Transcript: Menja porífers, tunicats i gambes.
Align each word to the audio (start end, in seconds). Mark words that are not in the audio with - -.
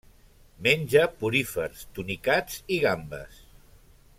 Menja 0.67 1.03
porífers, 1.19 1.83
tunicats 1.99 2.57
i 2.77 2.81
gambes. 2.87 3.41